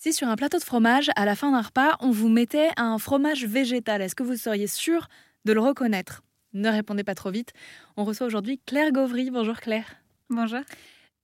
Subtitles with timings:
[0.00, 2.98] Si sur un plateau de fromage, à la fin d'un repas, on vous mettait un
[2.98, 5.08] fromage végétal, est-ce que vous seriez sûr
[5.44, 6.22] de le reconnaître?
[6.52, 7.52] Ne répondez pas trop vite.
[7.96, 9.32] On reçoit aujourd'hui Claire Gauvry.
[9.32, 9.96] Bonjour Claire.
[10.30, 10.60] Bonjour.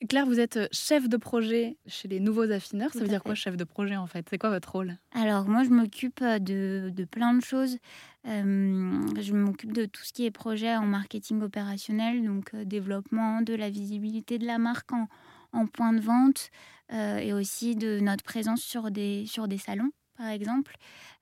[0.09, 2.93] Claire, vous êtes chef de projet chez les nouveaux affineurs.
[2.93, 4.27] Ça veut dire quoi chef de projet en fait?
[4.29, 4.99] C'est quoi votre rôle?
[5.13, 7.79] Alors moi je m'occupe de, plein de choses.
[8.27, 13.41] Euh, je m'occupe de tout ce qui est projet en marketing opérationnel, donc euh, développement
[13.41, 15.07] de la visibilité de la marque en,
[15.53, 16.51] en point de vente
[16.84, 20.77] euh, et aussi de notre présence sur des, sur des salons par exemple,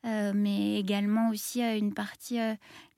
[0.04, 2.38] euh, mais également aussi euh, une, partie,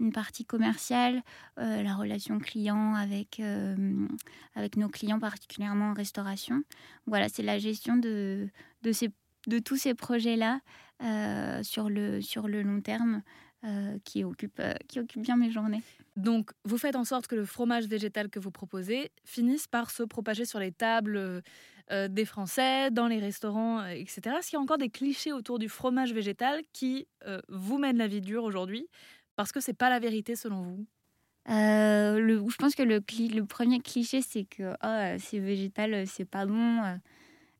[0.00, 1.22] une partie commerciale,
[1.56, 3.40] la relation client avec,
[4.54, 6.62] avec nos clients, particulièrement en restauration.
[7.06, 8.48] Voilà, c'est la gestion de,
[8.82, 9.10] de, ces,
[9.46, 10.60] de tous ces projets-là
[11.62, 13.22] sur, le, sur le long terme
[13.64, 15.82] euh, qui, occupe, euh, qui occupe bien mes journées.
[16.16, 20.02] Donc, vous faites en sorte que le fromage végétal que vous proposez finisse par se
[20.02, 21.42] propager sur les tables
[21.90, 24.36] euh, des Français, dans les restaurants, etc.
[24.38, 27.08] Est-ce qu'il y a encore des clichés autour du fromage végétal qui
[27.48, 28.86] vous mènent la vie dure aujourd'hui?
[29.34, 30.86] Parce que c'est pas la vérité selon vous
[31.46, 36.44] le, Je pense que le, le premier cliché, c'est que oh, c'est végétal, c'est pas
[36.44, 36.98] bon.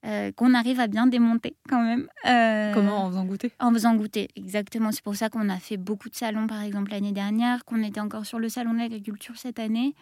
[0.04, 2.08] Euh, qu'on arrive à bien démonter quand même.
[2.26, 3.52] Euh, Comment En faisant goûter?
[3.58, 4.92] En faisant goûter, exactement.
[4.92, 8.00] C'est pour ça qu'on a fait beaucoup de salons, par exemple, l'année dernière, qu'on était
[8.00, 9.94] encore sur le salon de l'agriculture cette année.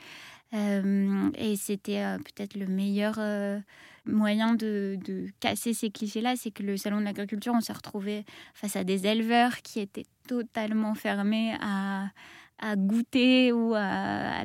[0.55, 3.19] Euh, et c'était peut-être le meilleur
[4.05, 4.99] moyen de,
[5.41, 9.07] casser ces clichés-là, c'est que le salon de l'agriculture, on s'est retrouvé face à des
[9.07, 12.09] éleveurs qui étaient totalement fermés à,
[12.77, 14.45] goûter ou à,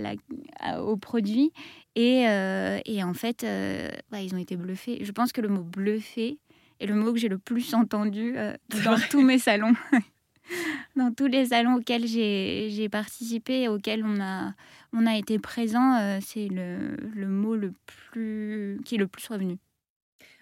[0.81, 1.51] aux produits.
[1.97, 5.03] Euh, et, en fait, euh, bah, ils ont été bluffés.
[5.03, 6.39] Je pense que le mot bluffé
[6.79, 9.73] est le mot que j'ai le plus entendu euh, dans tous mes salons.
[10.95, 14.53] dans tous les salons auxquels j'ai participé et auxquels on a,
[14.93, 19.57] on a été présent, c'est le, le, mot le plus, qui est le plus revenu.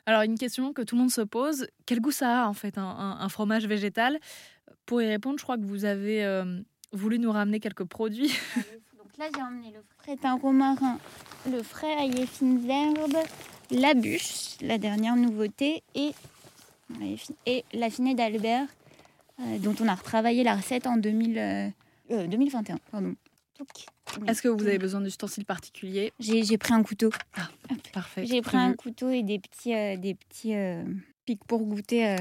[0.05, 2.77] Alors, une question que tout le monde se pose quel goût ça a en fait,
[2.77, 4.19] un, un, fromage végétal?
[4.85, 6.43] Pour y répondre, je crois que vous avez
[6.91, 8.31] voulu nous ramener quelques produits.
[9.17, 10.99] Donc là, j'ai emmené le frais thym romarin
[11.49, 13.17] le frais aillé fines herbes,
[13.71, 16.11] la bûche, la dernière nouveauté, et,
[17.45, 18.67] et l'affiné d'Albert,
[19.39, 21.73] euh, dont on a retravaillé la recette en 2000,
[22.09, 22.75] 2021.
[22.75, 23.15] Euh, pardon.
[24.27, 26.11] Est-ce que vous avez besoin d'ustensiles particuliers?
[26.19, 27.09] J'ai pris un couteau.
[27.37, 27.47] Ah,
[27.93, 28.25] parfait.
[28.25, 30.55] J'ai pris un couteau et des petits, euh, des petits
[31.25, 32.17] pics pour goûter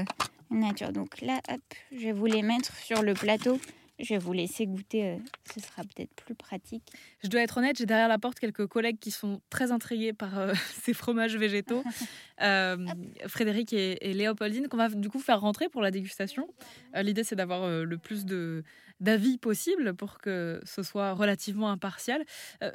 [0.49, 0.93] nature.
[0.93, 3.59] Donc là, hop, je vais vous les mettre sur le plateau.
[3.99, 5.17] Je vais vous laisser goûter, euh,
[5.53, 6.83] ce sera peut-être plus pratique.
[7.23, 10.37] Je dois être honnête, j'ai derrière la porte quelques collègues qui sont très intrigués par
[10.37, 11.83] euh, ces fromages végétaux.
[12.41, 12.85] Euh,
[13.27, 16.49] Frédéric et, Léopoldine, qu'on va du coup faire rentrer pour la dégustation.
[16.93, 18.63] L'idée, c'est d'avoir le plus de
[18.99, 22.25] d'avis possible pour que ce soit relativement impartial.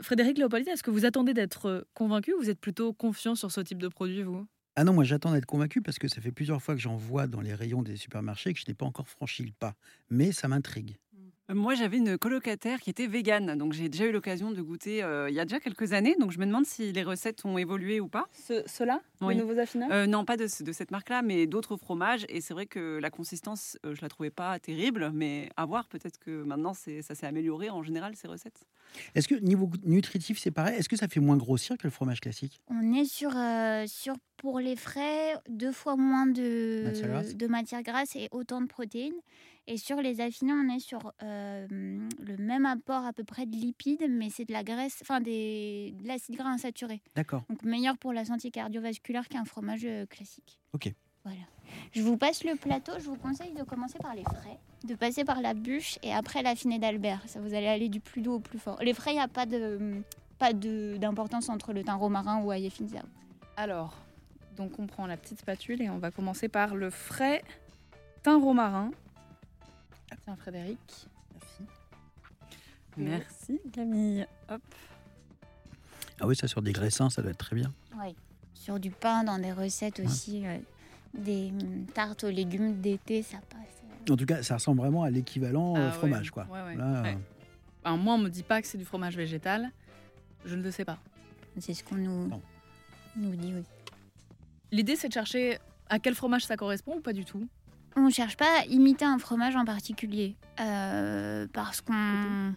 [0.00, 3.60] Frédéric, Léopoldine, est-ce que vous attendez d'être convaincu ou vous êtes plutôt confiant sur ce
[3.60, 4.46] type de produit, vous?
[4.76, 7.26] Ah non, moi j'attends d'être convaincu parce que ça fait plusieurs fois que j'en vois
[7.26, 9.74] dans les rayons des supermarchés que je n'ai pas encore franchi le pas.
[10.08, 10.96] Mais ça m'intrigue.
[11.50, 15.02] Euh, moi, j'avais une colocataire qui était végane, donc j'ai déjà eu l'occasion de goûter
[15.02, 16.16] euh, il y a déjà quelques années.
[16.18, 18.26] Donc je me demande si les recettes ont évolué ou pas.
[18.66, 19.88] Ceux-là Les nouveaux affineurs?
[19.92, 22.24] Euh, Non, pas de, de cette marque-là, mais d'autres fromages.
[22.28, 26.18] Et c'est vrai que la consistance, je la trouvais pas terrible, mais à voir, peut-être
[26.18, 28.64] que maintenant ça s'est amélioré en général, ces recettes.
[29.14, 30.76] Est-ce que niveau nutritif, c'est pareil?
[30.76, 32.60] Est-ce que ça fait moins grossir que le fromage classique?
[32.68, 33.30] On est sur,
[33.86, 39.12] sur, pour les frais, deux fois moins de, de matière grasse et autant de protéines.
[39.66, 43.54] Et sur les affinés, on est sur euh, le même apport à peu près de
[43.54, 47.02] lipides, mais c'est de la graisse, enfin des, de l'acide gras insaturé.
[47.14, 47.44] D'accord.
[47.50, 50.58] Donc meilleur pour la santé cardiovasculaire qu'un fromage euh, classique.
[50.72, 50.90] Ok.
[51.22, 51.42] Voilà.
[51.92, 52.92] Je vous passe le plateau.
[52.98, 56.42] Je vous conseille de commencer par les frais, de passer par la bûche et après
[56.42, 57.20] l'affiné d'Albert.
[57.26, 58.78] Ça vous allez aller du plus doux au plus fort.
[58.82, 60.02] Les frais, il n'y a pas de
[60.38, 62.70] pas d'importance entre le thym romarin ou aïe
[63.58, 63.94] Alors,
[64.60, 67.42] donc on prend la petite spatule et on va commencer par le frais
[68.22, 68.90] thym romarin.
[70.24, 71.06] Tiens, Frédéric.
[72.98, 73.56] Merci.
[73.56, 74.26] Merci, Camille.
[74.50, 74.60] Hop.
[76.20, 77.72] Ah oui, ça sur des graissins, ça doit être très bien.
[77.98, 78.14] Oui.
[78.52, 80.58] Sur du pain, dans des recettes aussi, euh,
[81.14, 84.10] des hum, tartes aux légumes d'été, ça passe.
[84.10, 86.46] En tout cas, ça ressemble vraiment à l'équivalent euh, ah fromage, quoi.
[86.76, 89.70] Là, euh, moi, on me dit pas que c'est du fromage végétal.
[90.44, 90.98] Je ne le sais pas.
[91.58, 92.30] C'est ce qu'on nous,
[93.16, 93.64] nous dit, oui.
[94.72, 95.58] L'idée, c'est de chercher
[95.88, 97.46] à quel fromage ça correspond ou pas du tout?
[97.96, 102.54] On ne cherche pas à imiter un fromage en particulier euh, parce qu'on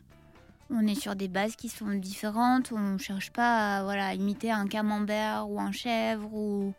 [0.69, 2.71] on est sur des bases qui sont différentes.
[2.71, 6.31] On ne cherche pas à voilà, imiter un camembert ou un chèvre.
[6.33, 6.73] Ou...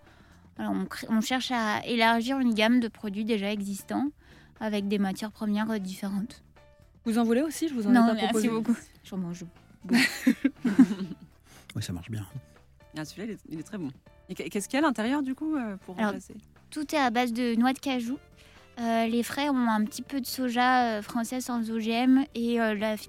[0.58, 4.08] on, cherche à élargir une gamme de produits déjà existants
[4.60, 6.44] avec des matières premières différentes.
[7.04, 7.68] Vous en voulez aussi?
[7.68, 8.48] Je vous en non, ai pas proposé.
[8.48, 8.76] beaucoup.
[9.02, 9.44] J'en mange.
[9.90, 12.24] oui, ça marche bien.
[12.96, 13.90] Ah, celui-là, il est très bon.
[14.28, 16.34] Et qu'est-ce qu'il y a à l'intérieur du coup pour remplacer?
[16.70, 18.18] Tout est à base de noix de cajou.
[18.78, 22.58] les frais ont un petit peu de soja français sans OGM et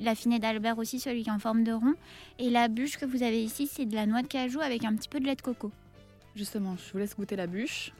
[0.01, 1.93] l'affiné d'Albert aussi, celui qui est en forme de rond.
[2.37, 4.93] Et la bûche que vous avez ici, c'est de la noix de cajou avec un
[4.95, 5.71] petit peu de lait de coco.
[6.35, 7.93] Justement, je vous laisse goûter la bûche.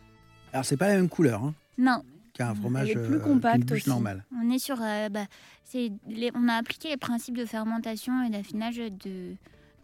[0.52, 1.44] Alors, c'est pas la même couleur.
[1.44, 2.04] Hein non.
[2.34, 4.26] Qu'un fromage Elle est plus bûche normale.
[4.38, 5.26] On est sur, bah,
[5.74, 9.36] on a appliqué les principes de fermentation et d'affinage de,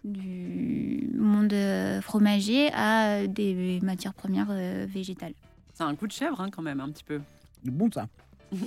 [0.03, 5.33] du monde euh, fromager à des matières premières euh, végétales.
[5.73, 7.21] C'est un coup de chèvre hein, quand même, un petit peu.
[7.63, 8.07] Bon ça.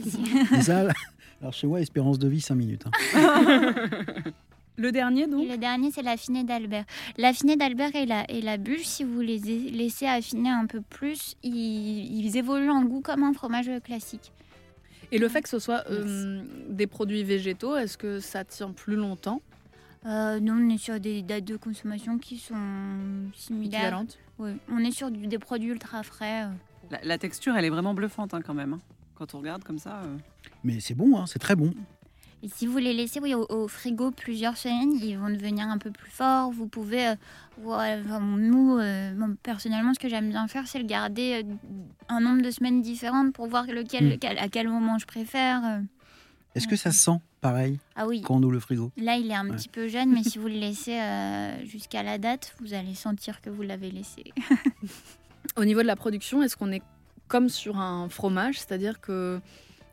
[0.63, 0.89] ça
[1.41, 2.85] alors chez moi, espérance de vie 5 minutes.
[2.87, 3.75] Hein.
[4.77, 5.49] Le dernier, donc?
[5.49, 6.85] Le dernier, c'est l'affiné d'Albert.
[7.17, 11.37] L'affiné d'Albert et la, et la bûche, si vous les laissez affiner un peu plus,
[11.45, 14.33] ils, évoluent en goût comme un fromage classique.
[15.13, 18.97] Et le fait que ce soit euh, des produits végétaux, est-ce que ça tient plus
[18.97, 19.43] longtemps?
[20.07, 22.55] Euh, nous, on est sur des dates de consommation qui sont
[23.35, 24.05] similaires.
[24.39, 26.45] Oui, on est sur des produits ultra frais.
[26.45, 26.97] Euh.
[27.03, 28.75] La, texture, elle est vraiment bluffante hein, quand même.
[28.75, 28.81] Hein.
[29.15, 30.03] Quand on regarde comme ça.
[30.05, 30.17] Euh.
[30.63, 31.73] Mais c'est bon, hein, c'est très bon.
[32.43, 35.91] Et si vous les laissez oui, au, frigo plusieurs semaines, ils vont devenir un peu
[35.91, 36.51] plus forts.
[36.51, 37.15] Vous pouvez,
[37.59, 38.79] nous,
[39.43, 41.47] personnellement, ce que j'aime bien faire, c'est le garder
[42.11, 44.37] un nombre de semaines différentes pour voir lequel, hmm.
[44.39, 45.81] à quel moment je préfère.
[46.55, 48.23] Est-ce que ça sent pareil ah oui.
[48.23, 48.93] quand on ouvre le frigo?
[48.97, 52.19] Là, il est un petit peu jeune, mais si vous le laissez euh, jusqu'à la
[52.19, 54.25] date, vous allez sentir que vous l'avez laissé.
[55.57, 56.83] Au niveau de la production, est-ce qu'on est
[57.27, 59.41] comme sur un fromage, c'est-à-dire que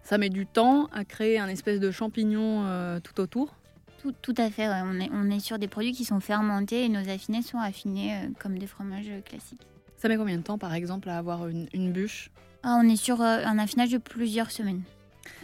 [0.04, 3.56] ça met du temps à créer un espèce de champignon euh, tout autour?
[4.00, 6.90] Tout, tout, à fait, on, est, on est sur des produits qui sont fermentés et
[6.90, 9.66] nos affinés sont affinés euh, comme des fromages classiques.
[9.98, 12.30] Ça met combien de temps par exemple à avoir une, bûche?
[12.63, 14.84] Ah, On est sur un affinage de plusieurs semaines.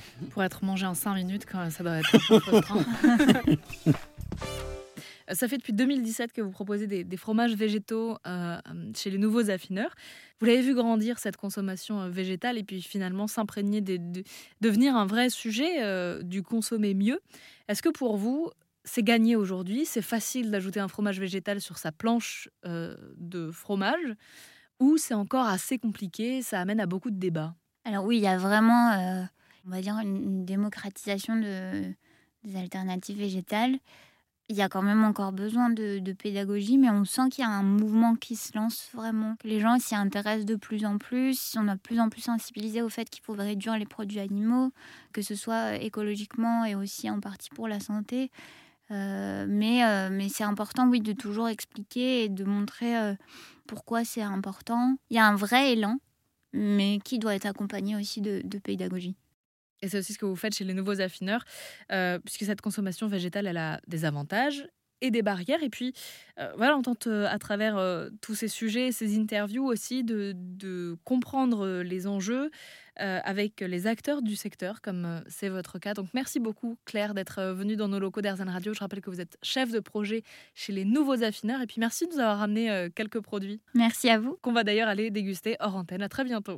[0.31, 2.11] Pour être mangé en 5 minutes, quand ça doit être
[5.33, 8.57] Ça fait depuis 2017 que vous proposez des, fromages végétaux euh,
[8.95, 9.93] chez les nouveaux affineurs.
[10.39, 14.23] Vous l'avez vu grandir, cette consommation euh, végétale, et puis finalement s'imprégner, de,
[14.61, 17.19] devenir un vrai sujet euh, du consommer mieux.
[17.67, 18.49] Est-ce que pour vous,
[18.85, 19.85] c'est gagné aujourd'hui?
[19.85, 24.15] C'est facile d'ajouter un fromage végétal sur sa planche de fromage?
[24.79, 26.41] Ou c'est encore assez compliqué?
[26.41, 27.53] Ça amène à beaucoup de débats?
[27.83, 29.27] Alors oui, il y a vraiment
[29.67, 31.93] on va dire, une, démocratisation de,
[32.43, 33.77] des alternatives végétales.
[34.49, 37.49] Il y a quand même encore besoin de, pédagogie, mais on sent qu'il y a
[37.49, 39.35] un mouvement qui se lance vraiment.
[39.43, 41.55] Les gens s'y intéressent de plus en plus.
[41.59, 44.71] On a de plus en plus sensibilisé au fait qu'il faut réduire les produits animaux,
[45.11, 48.31] que ce soit écologiquement et aussi en partie pour la santé.
[48.91, 53.15] Euh, mais euh, mais c'est important, oui, de toujours expliquer et de montrer euh,
[53.67, 54.95] pourquoi c'est important.
[55.09, 55.97] Il y a un vrai élan,
[56.53, 59.17] mais qui doit être accompagné aussi de pédagogie.
[59.81, 61.43] Et c'est aussi ce que vous faites chez les nouveaux affineurs,
[61.91, 64.67] euh, puisque cette consommation végétale, elle a des avantages
[65.01, 65.61] et des barrières.
[65.61, 65.93] Et puis,
[66.39, 67.79] euh, voilà, on tente euh, à travers
[68.21, 72.49] tous ces sujets, ces interviews aussi, de, de comprendre les enjeux
[72.99, 75.93] avec les acteurs du secteur, comme c'est votre cas.
[75.93, 78.73] Donc, merci beaucoup, Claire, d'être venue dans nos locaux d'Airzen Radio.
[78.73, 80.23] Je rappelle que vous êtes chef de projet
[80.55, 81.61] chez les nouveaux affineurs.
[81.61, 83.61] Et puis, merci de nous avoir ramené quelques produits.
[83.75, 84.39] Merci à vous.
[84.41, 86.01] Qu'on va d'ailleurs aller déguster hors antenne.
[86.01, 86.57] À très bientôt.